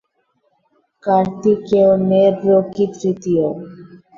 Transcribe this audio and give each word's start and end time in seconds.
কার্তিকেয়নের 1.03 2.33
Rocky 2.47 2.85
তৃতীয়! 2.95 3.45